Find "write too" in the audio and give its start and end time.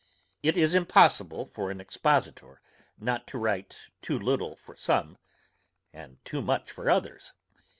3.37-4.17